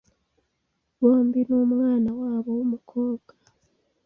[0.99, 3.31] Bombi n'umwana wabo w'umukobwa